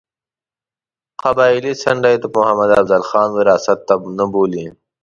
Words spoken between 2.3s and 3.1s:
محمد افضل